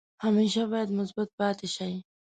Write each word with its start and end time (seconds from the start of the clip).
همیشه 0.23 0.61
باید 0.71 0.89
مثبت 0.99 1.29
پاتې 1.39 1.67
شئ. 1.75 1.93